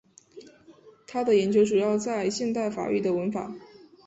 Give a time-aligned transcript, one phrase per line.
[1.05, 3.53] 他的研究主要在现代法语的文法。